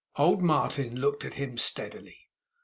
Old 0.15 0.41
Martin 0.41 0.99
looked 0.99 1.23
at 1.25 1.35
him 1.35 1.59
steadily. 1.59 2.27